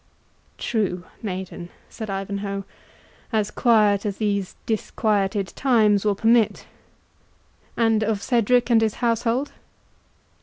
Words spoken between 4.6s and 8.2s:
disquieted times will permit—And